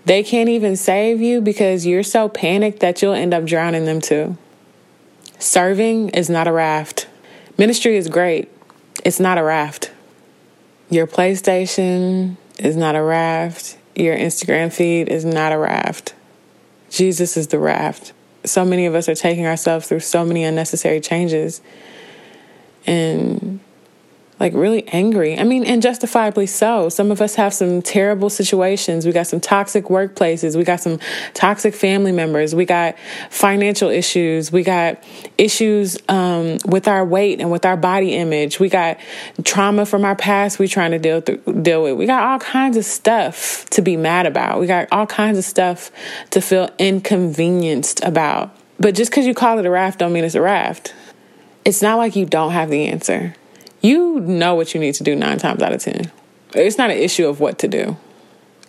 they 0.06 0.24
can't 0.24 0.50
even 0.50 0.76
save 0.76 1.20
you 1.22 1.42
because 1.42 1.86
you're 1.86 2.04
so 2.04 2.30
panicked 2.30 2.80
that 2.80 3.02
you'll 3.02 3.14
end 3.14 3.34
up 3.34 3.46
drowning 3.46 3.86
them 3.86 4.02
too. 4.02 4.38
Serving 5.40 6.10
is 6.10 6.30
not 6.30 6.48
a 6.48 6.52
raft. 6.52 7.08
Ministry 7.58 7.98
is 7.98 8.08
great. 8.08 8.50
It's 9.04 9.20
not 9.20 9.38
a 9.38 9.44
raft. 9.44 9.92
Your 10.90 11.08
PlayStation 11.08 12.38
is 12.58 12.76
not 12.76 12.96
a 12.96 13.04
raft. 13.04 13.78
Your 13.96 14.16
Instagram 14.16 14.72
feed 14.72 15.10
is 15.10 15.26
not 15.26 15.52
a 15.52 15.58
raft. 15.58 16.14
Jesus 16.90 17.38
is 17.38 17.48
the 17.48 17.60
raft. 17.60 18.14
So 18.46 18.64
many 18.64 18.86
of 18.86 18.96
us 18.96 19.10
are 19.10 19.16
taking 19.16 19.46
ourselves 19.46 19.88
through 19.88 20.02
so 20.02 20.24
many 20.24 20.44
unnecessary 20.44 21.02
changes. 21.02 21.62
And 22.86 23.60
like 24.40 24.54
really 24.54 24.86
angry. 24.90 25.38
I 25.38 25.44
mean, 25.44 25.64
and 25.64 25.82
justifiably 25.82 26.46
so. 26.46 26.90
Some 26.90 27.10
of 27.10 27.22
us 27.22 27.36
have 27.36 27.54
some 27.54 27.82
terrible 27.82 28.30
situations. 28.30 29.06
We 29.06 29.14
got 29.14 29.28
some 29.28 29.40
toxic 29.40 29.86
workplaces. 29.86 30.58
We 30.58 30.66
got 30.66 30.82
some 30.82 31.00
toxic 31.34 31.74
family 31.74 32.12
members. 32.12 32.54
We 32.54 32.66
got 32.66 32.96
financial 33.30 33.90
issues. 33.90 34.52
We 34.52 34.64
got 34.64 35.02
issues 35.38 35.98
um, 36.10 36.58
with 36.66 36.88
our 36.88 37.06
weight 37.06 37.40
and 37.40 37.50
with 37.50 37.66
our 37.66 37.78
body 37.78 38.14
image. 38.14 38.60
We 38.60 38.68
got 38.68 38.98
trauma 39.46 39.86
from 39.86 40.04
our 40.04 40.16
past. 40.16 40.60
we're 40.60 40.68
trying 40.68 40.92
to 40.92 41.00
deal 41.00 41.22
through, 41.22 41.62
deal 41.62 41.84
with. 41.84 41.96
We 41.98 42.06
got 42.06 42.24
all 42.24 42.40
kinds 42.40 42.76
of 42.76 42.84
stuff 42.84 43.66
to 43.70 43.82
be 43.82 43.96
mad 43.96 44.26
about. 44.26 44.60
We 44.60 44.68
got 44.68 44.90
all 44.92 45.08
kinds 45.08 45.38
of 45.38 45.46
stuff 45.46 45.92
to 46.32 46.42
feel 46.42 46.70
inconvenienced 46.78 48.04
about. 48.04 48.54
But 48.78 48.96
just 48.96 49.12
because 49.12 49.26
you 49.26 49.34
call 49.34 49.60
it 49.60 49.66
a 49.66 49.70
raft, 49.70 50.00
don't 50.00 50.12
mean 50.12 50.26
it's 50.26 50.36
a 50.36 50.42
raft. 50.42 50.94
It's 51.64 51.82
not 51.82 51.98
like 51.98 52.18
you 52.18 52.26
don't 52.26 52.52
have 52.52 52.70
the 52.70 52.88
answer 52.88 53.34
you 53.86 54.20
know 54.22 54.56
what 54.56 54.74
you 54.74 54.80
need 54.80 54.96
to 54.96 55.04
do 55.04 55.16
nine 55.16 55.38
times 55.38 55.62
out 55.62 55.74
of 55.74 55.82
10. 55.82 56.12
It's 56.54 56.78
not 56.78 56.90
an 56.90 56.98
issue 56.98 57.28
of 57.28 57.40
what 57.40 57.60
to 57.60 57.68
do, 57.68 57.98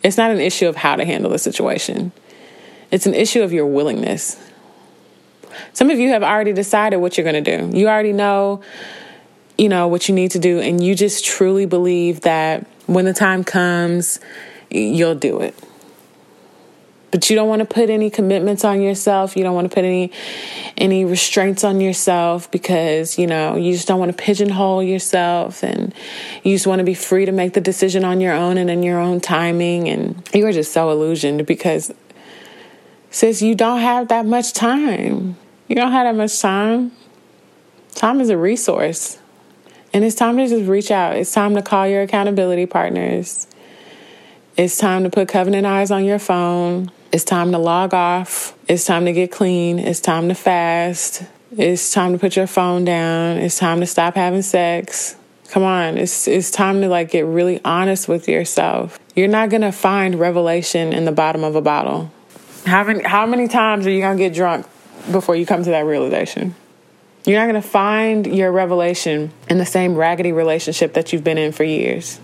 it's 0.02 0.16
not 0.16 0.30
an 0.30 0.40
issue 0.40 0.68
of 0.68 0.76
how 0.76 0.96
to 0.96 1.04
handle 1.04 1.30
the 1.30 1.38
situation. 1.38 2.12
It's 2.90 3.06
an 3.06 3.14
issue 3.14 3.42
of 3.42 3.52
your 3.52 3.66
willingness. 3.66 4.40
Some 5.72 5.90
of 5.90 5.98
you 5.98 6.10
have 6.10 6.22
already 6.22 6.52
decided 6.52 6.98
what 6.98 7.16
you're 7.16 7.30
going 7.30 7.42
to 7.42 7.58
do. 7.58 7.76
You 7.76 7.88
already 7.88 8.12
know, 8.12 8.62
you 9.58 9.68
know, 9.68 9.88
what 9.88 10.08
you 10.08 10.14
need 10.14 10.30
to 10.32 10.38
do, 10.38 10.60
and 10.60 10.84
you 10.84 10.94
just 10.94 11.24
truly 11.24 11.66
believe 11.66 12.20
that 12.20 12.64
when 12.86 13.04
the 13.04 13.12
time 13.12 13.42
comes, 13.42 14.20
you'll 14.70 15.16
do 15.16 15.40
it 15.40 15.54
but 17.16 17.30
you 17.30 17.34
don't 17.34 17.48
want 17.48 17.60
to 17.60 17.64
put 17.64 17.88
any 17.88 18.10
commitments 18.10 18.62
on 18.62 18.82
yourself. 18.82 19.38
You 19.38 19.42
don't 19.42 19.54
want 19.54 19.70
to 19.70 19.74
put 19.74 19.86
any 19.86 20.12
any 20.76 21.06
restraints 21.06 21.64
on 21.64 21.80
yourself 21.80 22.50
because 22.50 23.18
you 23.18 23.26
know 23.26 23.56
you 23.56 23.72
just 23.72 23.88
don't 23.88 23.98
want 23.98 24.14
to 24.14 24.22
pigeonhole 24.22 24.82
yourself 24.82 25.62
and 25.62 25.94
you 26.44 26.54
just 26.54 26.66
want 26.66 26.80
to 26.80 26.84
be 26.84 26.92
free 26.92 27.24
to 27.24 27.32
make 27.32 27.54
the 27.54 27.62
decision 27.62 28.04
on 28.04 28.20
your 28.20 28.34
own 28.34 28.58
and 28.58 28.68
in 28.68 28.82
your 28.82 28.98
own 28.98 29.22
timing. 29.22 29.88
And 29.88 30.28
you 30.34 30.46
are 30.46 30.52
just 30.52 30.74
so 30.74 30.90
illusioned 30.90 31.46
because 31.46 31.90
since 33.08 33.40
you 33.40 33.54
don't 33.54 33.80
have 33.80 34.08
that 34.08 34.26
much 34.26 34.52
time. 34.52 35.38
You 35.68 35.74
don't 35.74 35.92
have 35.92 36.04
that 36.04 36.16
much 36.16 36.38
time. 36.38 36.92
Time 37.94 38.20
is 38.20 38.28
a 38.28 38.36
resource. 38.36 39.18
And 39.94 40.04
it's 40.04 40.16
time 40.16 40.36
to 40.36 40.46
just 40.46 40.68
reach 40.68 40.90
out. 40.90 41.16
It's 41.16 41.32
time 41.32 41.54
to 41.54 41.62
call 41.62 41.88
your 41.88 42.02
accountability 42.02 42.66
partners. 42.66 43.46
It's 44.58 44.76
time 44.76 45.04
to 45.04 45.08
put 45.08 45.28
covenant 45.28 45.66
eyes 45.66 45.90
on 45.90 46.04
your 46.04 46.18
phone 46.18 46.90
it's 47.12 47.24
time 47.24 47.52
to 47.52 47.58
log 47.58 47.94
off. 47.94 48.56
It's 48.68 48.84
time 48.84 49.04
to 49.04 49.12
get 49.12 49.30
clean. 49.30 49.78
It's 49.78 50.00
time 50.00 50.28
to 50.28 50.34
fast. 50.34 51.22
It's 51.56 51.92
time 51.92 52.12
to 52.12 52.18
put 52.18 52.36
your 52.36 52.46
phone 52.46 52.84
down. 52.84 53.38
It's 53.38 53.58
time 53.58 53.80
to 53.80 53.86
stop 53.86 54.14
having 54.14 54.42
sex. 54.42 55.16
Come 55.50 55.62
on, 55.62 55.96
it's 55.96 56.26
it's 56.26 56.50
time 56.50 56.80
to 56.80 56.88
like 56.88 57.10
get 57.12 57.24
really 57.24 57.60
honest 57.64 58.08
with 58.08 58.28
yourself. 58.28 58.98
You're 59.14 59.28
not 59.28 59.48
gonna 59.48 59.72
find 59.72 60.18
revelation 60.18 60.92
in 60.92 61.04
the 61.04 61.12
bottom 61.12 61.44
of 61.44 61.54
a 61.54 61.62
bottle. 61.62 62.10
How 62.66 62.82
many 62.82 63.04
how 63.04 63.26
many 63.26 63.46
times 63.46 63.86
are 63.86 63.90
you 63.90 64.00
gonna 64.00 64.18
get 64.18 64.34
drunk 64.34 64.66
before 65.10 65.36
you 65.36 65.46
come 65.46 65.62
to 65.62 65.70
that 65.70 65.86
realization? 65.86 66.56
You're 67.24 67.38
not 67.38 67.46
gonna 67.46 67.62
find 67.62 68.26
your 68.26 68.50
revelation 68.50 69.30
in 69.48 69.58
the 69.58 69.66
same 69.66 69.94
raggedy 69.94 70.32
relationship 70.32 70.94
that 70.94 71.12
you've 71.12 71.24
been 71.24 71.38
in 71.38 71.52
for 71.52 71.64
years. 71.64 72.18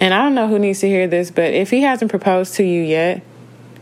And 0.00 0.14
I 0.14 0.22
don't 0.22 0.34
know 0.34 0.48
who 0.48 0.58
needs 0.58 0.80
to 0.80 0.88
hear 0.88 1.06
this, 1.06 1.30
but 1.30 1.52
if 1.52 1.70
he 1.70 1.82
hasn't 1.82 2.10
proposed 2.10 2.54
to 2.54 2.64
you 2.64 2.82
yet, 2.82 3.22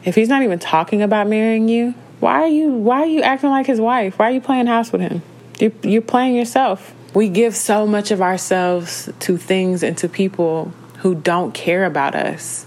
if 0.05 0.17
he's 0.17 0.29
not 0.29 0.43
even 0.43 0.59
talking 0.59 1.01
about 1.01 1.29
marrying 1.29 1.69
you, 1.69 1.95
why 2.21 2.43
are 2.43 2.49
you 2.49 2.71
why 2.71 3.03
are 3.03 3.07
you 3.07 3.23
acting 3.23 3.51
like 3.51 3.67
his 3.67 3.81
wife? 3.81 4.19
Why 4.19 4.31
are 4.31 4.33
you 4.33 4.41
playing 4.41 4.67
house 4.67 4.91
with 4.91 5.01
him? 5.01 5.23
You're, 5.61 5.73
you're 5.83 6.03
playing 6.03 6.35
yourself. 6.35 6.93
We 7.15 7.29
give 7.29 7.55
so 7.55 7.87
much 7.87 8.11
of 8.11 8.21
ourselves 8.21 9.09
to 9.21 9.37
things 9.37 9.83
and 9.83 9.97
to 9.99 10.09
people 10.09 10.73
who 10.99 11.15
don't 11.15 11.55
care 11.55 11.85
about 11.85 12.15
us 12.15 12.67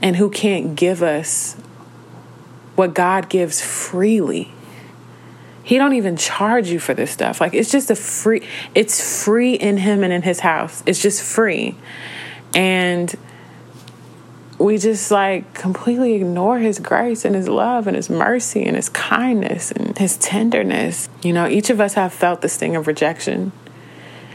and 0.00 0.16
who 0.16 0.30
can't 0.30 0.74
give 0.74 1.02
us 1.02 1.54
what 2.76 2.94
God 2.94 3.28
gives 3.28 3.60
freely. 3.60 4.52
He 5.62 5.76
don't 5.76 5.92
even 5.92 6.16
charge 6.16 6.68
you 6.68 6.80
for 6.80 6.94
this 6.94 7.10
stuff. 7.10 7.40
Like 7.40 7.52
it's 7.52 7.70
just 7.70 7.90
a 7.90 7.94
free 7.94 8.46
it's 8.74 9.24
free 9.24 9.54
in 9.54 9.76
him 9.76 10.02
and 10.02 10.12
in 10.12 10.22
his 10.22 10.40
house. 10.40 10.82
It's 10.86 11.02
just 11.02 11.22
free. 11.22 11.76
And 12.54 13.14
we 14.58 14.76
just 14.76 15.10
like 15.10 15.54
completely 15.54 16.14
ignore 16.14 16.58
his 16.58 16.78
grace 16.78 17.24
and 17.24 17.34
his 17.34 17.48
love 17.48 17.86
and 17.86 17.96
his 17.96 18.10
mercy 18.10 18.62
and 18.64 18.76
his 18.76 18.90
kindness 18.90 19.72
and 19.72 19.96
his 19.96 20.18
tenderness. 20.18 21.08
You 21.22 21.32
know, 21.32 21.48
each 21.48 21.70
of 21.70 21.80
us 21.80 21.94
have 21.94 22.12
felt 22.12 22.42
the 22.42 22.48
sting 22.48 22.76
of 22.76 22.86
rejection. 22.86 23.52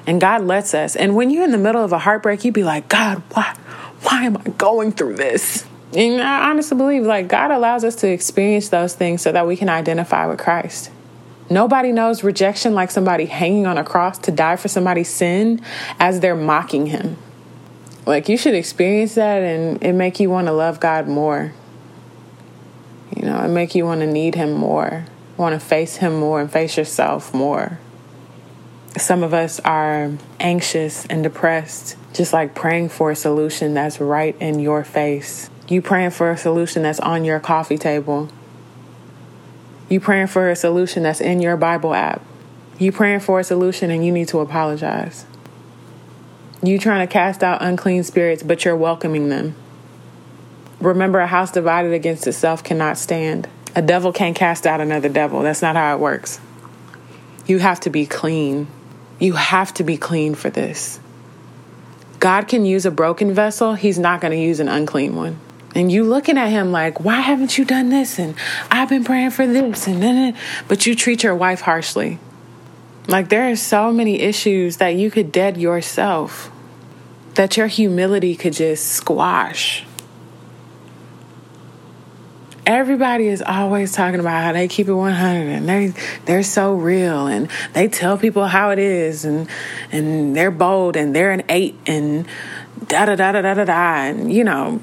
And 0.07 0.21
God 0.21 0.43
lets 0.43 0.73
us. 0.73 0.95
And 0.95 1.15
when 1.15 1.29
you're 1.29 1.43
in 1.43 1.51
the 1.51 1.57
middle 1.57 1.83
of 1.83 1.91
a 1.91 1.99
heartbreak, 1.99 2.43
you 2.43 2.49
would 2.49 2.55
be 2.55 2.63
like, 2.63 2.89
God, 2.89 3.21
why 3.33 3.55
why 4.01 4.23
am 4.23 4.37
I 4.37 4.49
going 4.51 4.91
through 4.91 5.15
this? 5.15 5.65
And 5.93 6.21
I 6.21 6.49
honestly 6.49 6.77
believe 6.77 7.03
like 7.05 7.27
God 7.27 7.51
allows 7.51 7.83
us 7.83 7.95
to 7.97 8.07
experience 8.07 8.69
those 8.69 8.93
things 8.93 9.21
so 9.21 9.31
that 9.31 9.47
we 9.47 9.55
can 9.55 9.69
identify 9.69 10.25
with 10.27 10.39
Christ. 10.39 10.91
Nobody 11.49 11.91
knows 11.91 12.23
rejection 12.23 12.73
like 12.73 12.91
somebody 12.91 13.25
hanging 13.25 13.67
on 13.67 13.77
a 13.77 13.83
cross 13.83 14.17
to 14.19 14.31
die 14.31 14.55
for 14.55 14.67
somebody's 14.67 15.09
sin 15.09 15.61
as 15.99 16.19
they're 16.19 16.35
mocking 16.35 16.87
him. 16.87 17.17
Like 18.05 18.29
you 18.29 18.37
should 18.37 18.53
experience 18.53 19.15
that 19.15 19.41
and 19.41 19.81
it 19.83 19.93
make 19.93 20.19
you 20.19 20.29
want 20.29 20.47
to 20.47 20.53
love 20.53 20.79
God 20.79 21.07
more. 21.07 21.53
You 23.15 23.23
know, 23.23 23.43
it 23.43 23.49
make 23.49 23.73
you 23.73 23.85
want 23.85 24.01
to 24.01 24.07
need 24.07 24.35
him 24.35 24.53
more, 24.53 25.05
want 25.37 25.59
to 25.59 25.65
face 25.65 25.97
him 25.97 26.15
more 26.15 26.41
and 26.41 26.51
face 26.51 26.77
yourself 26.77 27.33
more. 27.33 27.79
Some 28.97 29.23
of 29.23 29.33
us 29.33 29.59
are 29.61 30.13
anxious 30.39 31.05
and 31.07 31.23
depressed, 31.23 31.97
just 32.13 32.31
like 32.31 32.55
praying 32.55 32.89
for 32.89 33.11
a 33.11 33.15
solution 33.15 33.73
that's 33.73 33.99
right 33.99 34.35
in 34.39 34.59
your 34.59 34.83
face. 34.83 35.49
You 35.67 35.81
praying 35.81 36.11
for 36.11 36.29
a 36.29 36.37
solution 36.37 36.83
that's 36.83 36.99
on 36.99 37.25
your 37.25 37.39
coffee 37.39 37.77
table. 37.77 38.29
You 39.89 39.99
praying 39.99 40.27
for 40.27 40.49
a 40.49 40.55
solution 40.55 41.03
that's 41.03 41.21
in 41.21 41.41
your 41.41 41.57
Bible 41.57 41.93
app. 41.93 42.21
You 42.77 42.91
praying 42.91 43.21
for 43.21 43.39
a 43.39 43.43
solution 43.43 43.89
and 43.89 44.05
you 44.05 44.11
need 44.11 44.27
to 44.29 44.39
apologize. 44.39 45.25
You 46.65 46.79
trying 46.79 47.05
to 47.05 47.11
cast 47.11 47.43
out 47.43 47.61
unclean 47.61 48.03
spirits, 48.03 48.41
but 48.41 48.65
you're 48.65 48.75
welcoming 48.75 49.29
them. 49.29 49.55
Remember, 50.79 51.19
a 51.19 51.27
house 51.27 51.51
divided 51.51 51.93
against 51.93 52.25
itself 52.27 52.63
cannot 52.63 52.97
stand. 52.97 53.47
A 53.75 53.81
devil 53.81 54.11
can't 54.11 54.35
cast 54.35 54.65
out 54.65 54.81
another 54.81 55.09
devil. 55.09 55.41
That's 55.41 55.61
not 55.61 55.75
how 55.75 55.95
it 55.95 55.99
works. 55.99 56.39
You 57.45 57.59
have 57.59 57.79
to 57.81 57.89
be 57.89 58.05
clean. 58.05 58.67
You 59.19 59.33
have 59.33 59.73
to 59.75 59.83
be 59.83 59.97
clean 59.97 60.33
for 60.33 60.49
this. 60.49 60.99
God 62.19 62.47
can 62.47 62.65
use 62.65 62.85
a 62.85 62.91
broken 62.91 63.33
vessel, 63.33 63.75
He's 63.75 63.99
not 63.99 64.21
going 64.21 64.31
to 64.31 64.39
use 64.39 64.59
an 64.59 64.67
unclean 64.67 65.15
one. 65.15 65.39
And 65.75 65.91
you 65.91 66.05
looking 66.05 66.37
at 66.37 66.47
him 66.47 66.71
like, 66.71 67.01
why 67.01 67.19
haven't 67.19 67.57
you 67.57 67.65
done 67.65 67.89
this? 67.89 68.17
And 68.17 68.35
I've 68.71 68.87
been 68.87 69.03
praying 69.03 69.31
for 69.31 69.45
this, 69.45 69.87
and 69.87 70.01
then, 70.01 70.37
but 70.69 70.85
you 70.85 70.95
treat 70.95 71.21
your 71.21 71.35
wife 71.35 71.59
harshly. 71.61 72.17
Like 73.07 73.27
there 73.27 73.51
are 73.51 73.55
so 73.57 73.91
many 73.91 74.21
issues 74.21 74.77
that 74.77 74.95
you 74.95 75.11
could 75.11 75.31
dead 75.33 75.57
yourself 75.57 76.49
that 77.35 77.57
your 77.57 77.67
humility 77.67 78.35
could 78.35 78.53
just 78.53 78.87
squash. 78.87 79.85
Everybody 82.65 83.27
is 83.27 83.43
always 83.45 83.91
talking 83.91 84.19
about 84.19 84.43
how 84.43 84.51
they 84.53 84.67
keep 84.67 84.87
it 84.87 84.93
100 84.93 85.49
and 85.49 85.69
they 85.69 85.93
they're 86.25 86.41
so 86.41 86.73
real 86.73 87.27
and 87.27 87.47
they 87.73 87.87
tell 87.87 88.17
people 88.17 88.47
how 88.47 88.71
it 88.71 88.79
is 88.79 89.23
and 89.23 89.47
and 89.91 90.35
they're 90.35 90.49
bold 90.49 90.95
and 90.95 91.15
they're 91.15 91.31
an 91.31 91.43
8 91.47 91.75
and 91.85 92.25
da 92.87 93.05
da 93.05 93.15
da 93.15 93.31
da 93.33 93.53
da 93.53 93.65
da 93.65 93.95
and 94.05 94.33
you 94.33 94.43
know 94.43 94.81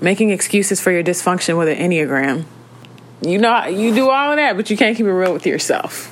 making 0.00 0.30
excuses 0.30 0.80
for 0.80 0.90
your 0.90 1.04
dysfunction 1.04 1.56
with 1.56 1.68
an 1.68 1.76
enneagram. 1.76 2.44
You 3.22 3.38
know, 3.38 3.66
you 3.66 3.94
do 3.94 4.10
all 4.10 4.32
of 4.32 4.36
that, 4.36 4.56
but 4.56 4.68
you 4.68 4.76
can't 4.76 4.96
keep 4.96 5.06
it 5.06 5.12
real 5.12 5.32
with 5.32 5.46
yourself. 5.46 6.08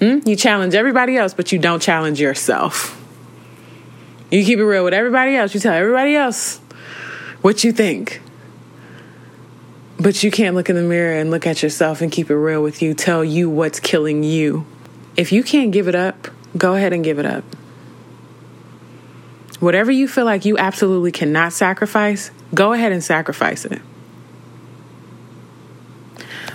Hmm? 0.00 0.20
You 0.24 0.36
challenge 0.36 0.74
everybody 0.74 1.16
else, 1.16 1.34
but 1.34 1.52
you 1.52 1.58
don't 1.58 1.82
challenge 1.82 2.20
yourself. 2.20 3.03
You 4.30 4.44
keep 4.44 4.58
it 4.58 4.64
real 4.64 4.84
with 4.84 4.94
everybody 4.94 5.36
else. 5.36 5.54
You 5.54 5.60
tell 5.60 5.74
everybody 5.74 6.16
else 6.16 6.58
what 7.42 7.62
you 7.62 7.72
think. 7.72 8.20
But 9.98 10.22
you 10.22 10.30
can't 10.30 10.56
look 10.56 10.68
in 10.68 10.76
the 10.76 10.82
mirror 10.82 11.18
and 11.18 11.30
look 11.30 11.46
at 11.46 11.62
yourself 11.62 12.00
and 12.00 12.10
keep 12.10 12.30
it 12.30 12.36
real 12.36 12.62
with 12.62 12.82
you. 12.82 12.94
Tell 12.94 13.24
you 13.24 13.48
what's 13.48 13.78
killing 13.80 14.24
you. 14.24 14.66
If 15.16 15.30
you 15.30 15.42
can't 15.44 15.70
give 15.70 15.86
it 15.86 15.94
up, 15.94 16.28
go 16.56 16.74
ahead 16.74 16.92
and 16.92 17.04
give 17.04 17.18
it 17.18 17.26
up. 17.26 17.44
Whatever 19.60 19.92
you 19.92 20.08
feel 20.08 20.24
like 20.24 20.44
you 20.44 20.58
absolutely 20.58 21.12
cannot 21.12 21.52
sacrifice, 21.52 22.30
go 22.52 22.72
ahead 22.72 22.92
and 22.92 23.02
sacrifice 23.02 23.64
it. 23.64 23.80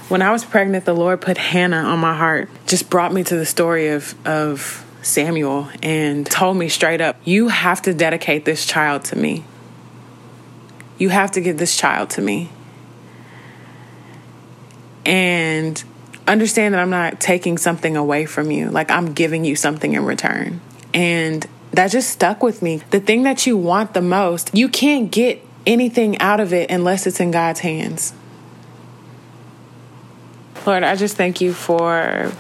When 0.10 0.22
I 0.22 0.32
was 0.32 0.44
pregnant, 0.44 0.86
the 0.86 0.94
Lord 0.94 1.22
put 1.22 1.38
Hannah 1.38 1.84
on 1.84 2.00
my 2.00 2.16
heart, 2.16 2.50
just 2.66 2.90
brought 2.90 3.14
me 3.14 3.24
to 3.24 3.36
the 3.36 3.46
story 3.46 3.90
of, 3.90 4.16
of 4.28 4.86
Samuel 5.02 5.70
and 5.82 6.26
told 6.26 6.58
me 6.58 6.70
straight 6.70 7.02
up, 7.02 7.18
You 7.24 7.48
have 7.48 7.82
to 7.84 7.94
dedicate 7.94 8.46
this 8.46 8.66
child 8.66 9.06
to 9.06 9.16
me. 9.16 9.44
You 10.98 11.10
have 11.10 11.32
to 11.32 11.42
give 11.42 11.58
this 11.58 11.78
child 11.78 12.10
to 12.12 12.22
me. 12.22 12.50
And 15.06 15.82
understand 16.28 16.74
that 16.74 16.82
I'm 16.82 16.90
not 16.90 17.20
taking 17.20 17.58
something 17.58 17.96
away 17.98 18.26
from 18.26 18.52
you. 18.52 18.70
Like 18.70 18.92
I'm 18.92 19.14
giving 19.14 19.46
you 19.46 19.56
something 19.56 19.94
in 19.94 20.06
return. 20.06 20.62
And 20.94 21.48
that 21.72 21.92
just 21.92 22.10
stuck 22.10 22.44
with 22.44 22.62
me. 22.62 22.82
The 22.90 23.00
thing 23.00 23.24
that 23.24 23.48
you 23.48 23.58
want 23.58 23.94
the 23.94 24.02
most, 24.02 24.54
you 24.54 24.70
can't 24.70 25.12
get 25.12 25.44
anything 25.66 26.18
out 26.20 26.40
of 26.40 26.54
it 26.54 26.70
unless 26.70 27.08
it's 27.08 27.20
in 27.20 27.32
God's 27.32 27.62
hands. 27.62 28.14
Lord, 30.66 30.84
I 30.84 30.96
just 30.96 31.16
thank 31.16 31.42
you 31.42 31.54
for 31.54 32.32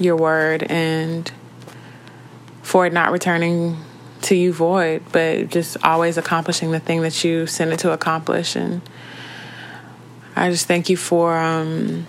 your 0.00 0.16
word 0.16 0.64
and 0.64 1.30
for 2.74 2.90
not 2.90 3.12
returning 3.12 3.76
to 4.20 4.34
you 4.34 4.52
void, 4.52 5.00
but 5.12 5.46
just 5.46 5.76
always 5.84 6.18
accomplishing 6.18 6.72
the 6.72 6.80
thing 6.80 7.02
that 7.02 7.22
you 7.22 7.46
sent 7.46 7.72
it 7.72 7.78
to 7.78 7.92
accomplish. 7.92 8.56
And 8.56 8.82
I 10.34 10.50
just 10.50 10.66
thank 10.66 10.90
you 10.90 10.96
for 10.96 11.38
um, 11.38 12.04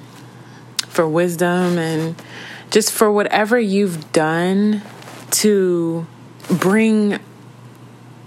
for 0.87 1.07
wisdom 1.07 1.77
and 1.77 2.19
just 2.71 2.91
for 2.91 3.11
whatever 3.11 3.59
you've 3.59 4.11
done 4.11 4.81
to 5.29 6.07
bring 6.49 7.19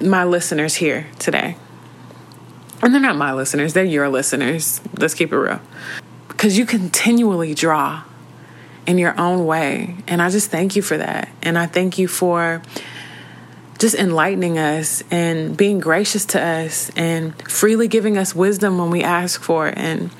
my 0.00 0.22
listeners 0.22 0.76
here 0.76 1.08
today. 1.18 1.56
And 2.80 2.94
they're 2.94 3.00
not 3.00 3.16
my 3.16 3.32
listeners, 3.32 3.72
they're 3.72 3.82
your 3.82 4.08
listeners. 4.08 4.80
Let's 4.96 5.14
keep 5.14 5.32
it 5.32 5.36
real. 5.36 5.60
Because 6.28 6.56
you 6.56 6.66
continually 6.66 7.52
draw 7.52 8.04
in 8.88 8.96
your 8.96 9.20
own 9.20 9.44
way. 9.44 9.94
And 10.08 10.22
I 10.22 10.30
just 10.30 10.50
thank 10.50 10.74
you 10.74 10.80
for 10.80 10.96
that. 10.96 11.28
And 11.42 11.58
I 11.58 11.66
thank 11.66 11.98
you 11.98 12.08
for 12.08 12.62
just 13.78 13.94
enlightening 13.94 14.58
us 14.58 15.04
and 15.10 15.54
being 15.56 15.78
gracious 15.78 16.24
to 16.24 16.42
us 16.42 16.90
and 16.96 17.34
freely 17.48 17.86
giving 17.86 18.16
us 18.16 18.34
wisdom 18.34 18.78
when 18.78 18.90
we 18.90 19.04
ask 19.04 19.42
for 19.42 19.68
it 19.68 19.76
and 19.76 20.10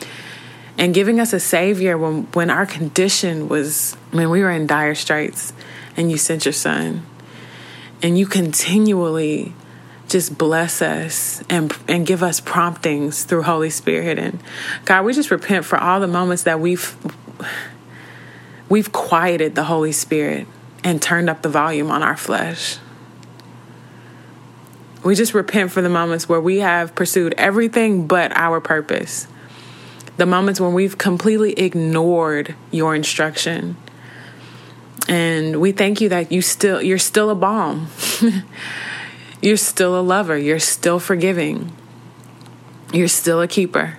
and 0.77 0.95
giving 0.95 1.19
us 1.19 1.33
a 1.33 1.41
savior 1.41 1.99
when 1.99 2.25
when 2.35 2.51
our 2.51 2.67
condition 2.67 3.49
was 3.49 3.95
when 4.13 4.31
we 4.31 4.43
were 4.43 4.51
in 4.51 4.67
dire 4.67 4.95
straits 4.95 5.53
and 5.97 6.11
you 6.11 6.19
sent 6.19 6.45
your 6.45 6.53
son 6.53 7.05
and 8.01 8.17
you 8.17 8.27
continually 8.27 9.55
just 10.09 10.39
bless 10.39 10.81
us 10.81 11.43
and 11.49 11.77
and 11.89 12.07
give 12.07 12.23
us 12.23 12.39
promptings 12.39 13.25
through 13.25 13.43
Holy 13.43 13.71
Spirit 13.71 14.21
and 14.21 14.39
God 14.85 15.05
we 15.05 15.15
just 15.15 15.33
repent 15.33 15.65
for 15.65 15.79
all 15.79 15.99
the 15.99 16.07
moments 16.07 16.45
that 16.45 16.61
we've 16.61 16.97
we've 18.69 18.93
quieted 18.93 19.55
the 19.55 19.65
Holy 19.65 19.93
Spirit 19.93 20.47
and 20.85 21.01
turned 21.01 21.29
up 21.29 21.43
the 21.43 21.49
volume 21.49 21.91
on 21.91 22.03
our 22.03 22.17
flesh. 22.17 22.79
We 25.05 25.15
just 25.15 25.35
repent 25.35 25.71
for 25.73 25.81
the 25.81 25.89
moments 25.89 26.29
where 26.29 26.41
we 26.41 26.59
have 26.59 26.95
pursued 26.95 27.35
everything 27.39 28.07
but 28.07 28.37
our 28.37 28.61
purpose. 28.61 29.27
The 30.17 30.27
moments 30.27 30.61
when 30.61 30.75
we've 30.75 30.99
completely 30.99 31.53
ignored 31.53 32.55
your 32.71 32.95
instruction. 32.95 33.77
And 35.09 35.61
we 35.61 35.73
thank 35.73 36.01
you 36.01 36.09
that 36.09 36.33
you 36.33 36.43
still 36.43 36.83
you're 36.83 36.99
still 36.99 37.31
a 37.31 37.35
balm. 37.35 37.89
you're 39.43 39.57
still 39.57 39.99
a 39.99 40.03
lover, 40.03 40.37
you're 40.37 40.59
still 40.59 40.99
forgiving. 40.99 41.73
You're 42.93 43.09
still 43.09 43.41
a 43.41 43.49
keeper. 43.49 43.97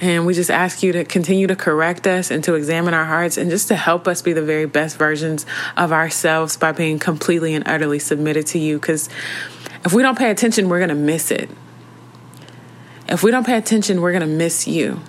And 0.00 0.26
we 0.26 0.34
just 0.34 0.50
ask 0.50 0.82
you 0.82 0.92
to 0.92 1.04
continue 1.04 1.48
to 1.48 1.56
correct 1.56 2.06
us 2.06 2.30
and 2.30 2.44
to 2.44 2.54
examine 2.54 2.94
our 2.94 3.04
hearts 3.04 3.36
and 3.36 3.50
just 3.50 3.68
to 3.68 3.76
help 3.76 4.06
us 4.06 4.22
be 4.22 4.32
the 4.32 4.42
very 4.42 4.66
best 4.66 4.96
versions 4.96 5.44
of 5.76 5.92
ourselves 5.92 6.56
by 6.56 6.70
being 6.70 7.00
completely 7.00 7.54
and 7.54 7.66
utterly 7.66 7.98
submitted 7.98 8.46
to 8.48 8.58
you. 8.58 8.78
Because 8.78 9.08
if 9.84 9.92
we 9.92 10.02
don't 10.02 10.16
pay 10.16 10.30
attention, 10.30 10.68
we're 10.68 10.78
going 10.78 10.88
to 10.90 10.94
miss 10.94 11.30
it. 11.32 11.50
If 13.08 13.22
we 13.22 13.30
don't 13.30 13.46
pay 13.46 13.56
attention, 13.56 14.00
we're 14.00 14.12
going 14.12 14.20
to 14.20 14.26
miss 14.26 14.68
you. 14.68 15.00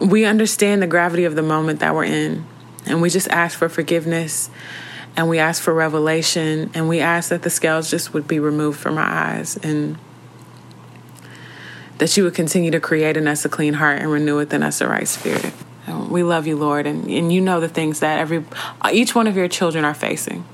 We 0.00 0.24
understand 0.24 0.82
the 0.82 0.86
gravity 0.86 1.24
of 1.24 1.36
the 1.36 1.42
moment 1.42 1.80
that 1.80 1.94
we're 1.94 2.04
in, 2.04 2.46
and 2.86 3.00
we 3.02 3.10
just 3.10 3.28
ask 3.28 3.58
for 3.58 3.68
forgiveness 3.68 4.50
and 5.16 5.28
we 5.28 5.38
ask 5.38 5.62
for 5.62 5.72
revelation 5.72 6.70
and 6.74 6.88
we 6.88 7.00
ask 7.00 7.30
that 7.30 7.42
the 7.42 7.50
scales 7.50 7.90
just 7.90 8.12
would 8.12 8.28
be 8.28 8.38
removed 8.38 8.78
from 8.78 8.98
our 8.98 9.04
eyes 9.04 9.56
and 9.58 9.96
that 11.98 12.16
you 12.16 12.24
would 12.24 12.34
continue 12.34 12.70
to 12.70 12.80
create 12.80 13.16
in 13.16 13.26
us 13.26 13.44
a 13.44 13.48
clean 13.48 13.74
heart 13.74 14.00
and 14.00 14.10
renew 14.10 14.36
within 14.36 14.62
us 14.62 14.80
a 14.80 14.88
right 14.88 15.08
spirit. 15.08 15.52
We 16.10 16.22
love 16.22 16.46
you, 16.46 16.56
Lord, 16.56 16.86
and, 16.86 17.08
and 17.08 17.32
you 17.32 17.40
know 17.40 17.60
the 17.60 17.68
things 17.68 18.00
that 18.00 18.18
every 18.18 18.44
each 18.92 19.14
one 19.14 19.26
of 19.26 19.36
your 19.36 19.48
children 19.48 19.84
are 19.84 19.94
facing. 19.94 20.44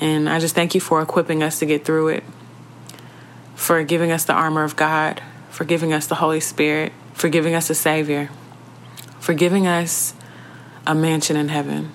And 0.00 0.28
I 0.28 0.40
just 0.40 0.54
thank 0.54 0.74
you 0.74 0.80
for 0.80 1.00
equipping 1.00 1.42
us 1.42 1.58
to 1.60 1.66
get 1.66 1.84
through 1.84 2.08
it, 2.08 2.24
for 3.54 3.82
giving 3.84 4.10
us 4.10 4.24
the 4.24 4.32
armor 4.32 4.64
of 4.64 4.74
God, 4.74 5.22
for 5.50 5.64
giving 5.64 5.92
us 5.92 6.06
the 6.06 6.16
Holy 6.16 6.40
Spirit, 6.40 6.92
for 7.12 7.28
giving 7.28 7.54
us 7.54 7.70
a 7.70 7.74
Savior, 7.74 8.30
for 9.20 9.34
giving 9.34 9.66
us 9.66 10.14
a 10.86 10.94
mansion 10.94 11.36
in 11.36 11.48
heaven. 11.48 11.92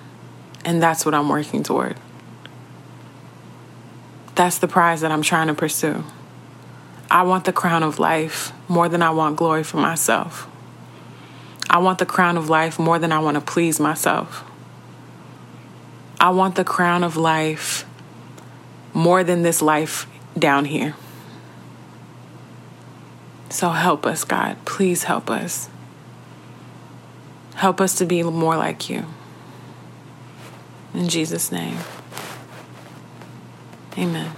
And 0.64 0.82
that's 0.82 1.04
what 1.04 1.14
I'm 1.14 1.28
working 1.28 1.62
toward. 1.62 1.96
That's 4.36 4.58
the 4.58 4.68
prize 4.68 5.00
that 5.00 5.10
I'm 5.10 5.22
trying 5.22 5.48
to 5.48 5.54
pursue. 5.54 6.04
I 7.10 7.22
want 7.22 7.44
the 7.44 7.52
crown 7.52 7.82
of 7.82 7.98
life 7.98 8.52
more 8.68 8.88
than 8.88 9.02
I 9.02 9.10
want 9.10 9.36
glory 9.36 9.64
for 9.64 9.78
myself. 9.78 10.48
I 11.70 11.78
want 11.78 11.98
the 11.98 12.06
crown 12.06 12.36
of 12.36 12.48
life 12.48 12.78
more 12.78 12.98
than 12.98 13.12
I 13.12 13.18
want 13.18 13.36
to 13.36 13.40
please 13.40 13.80
myself. 13.80 14.44
I 16.20 16.30
want 16.30 16.56
the 16.56 16.64
crown 16.64 17.04
of 17.04 17.16
life 17.16 17.84
more 18.92 19.22
than 19.22 19.42
this 19.42 19.62
life 19.62 20.06
down 20.38 20.64
here. 20.64 20.94
So 23.50 23.70
help 23.70 24.04
us, 24.04 24.24
God. 24.24 24.56
Please 24.64 25.04
help 25.04 25.30
us. 25.30 25.68
Help 27.54 27.80
us 27.80 27.94
to 27.96 28.06
be 28.06 28.22
more 28.22 28.56
like 28.56 28.88
you. 28.90 29.06
In 30.94 31.08
Jesus' 31.08 31.52
name, 31.52 31.78
amen. 33.96 34.37